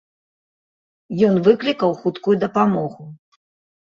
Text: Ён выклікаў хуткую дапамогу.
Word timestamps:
Ён 1.27 1.35
выклікаў 1.47 1.91
хуткую 1.99 2.35
дапамогу. 2.45 3.03